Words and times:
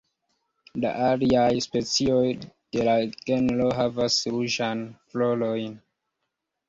La 0.85 0.93
aliaj 1.07 1.51
specioj 1.65 2.23
de 2.77 2.87
la 2.89 2.95
genro 3.29 3.69
havas 3.81 4.19
ruĝajn 4.37 4.83
florojn. 5.13 5.81